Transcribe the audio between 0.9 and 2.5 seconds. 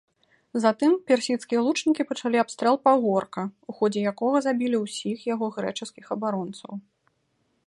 персідскія лучнікі пачалі